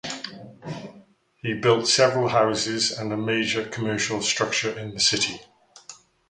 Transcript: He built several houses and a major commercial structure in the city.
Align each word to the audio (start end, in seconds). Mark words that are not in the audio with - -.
He 1.43 1.53
built 1.53 1.87
several 1.87 2.29
houses 2.29 2.89
and 2.91 3.13
a 3.13 3.17
major 3.17 3.69
commercial 3.69 4.23
structure 4.23 4.71
in 4.79 4.95
the 4.95 4.99
city. 4.99 5.39